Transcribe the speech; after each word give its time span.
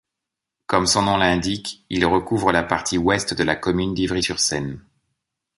Comme 0.65 0.87
son 0.87 1.03
nom 1.03 1.15
l'indique, 1.17 1.85
il 1.91 2.07
recouvre 2.07 2.51
la 2.51 2.63
partie 2.63 2.97
Ouest 2.97 3.35
de 3.35 3.43
la 3.43 3.55
commune 3.55 3.93
d'Ivry-sur-Seine. 3.93 4.83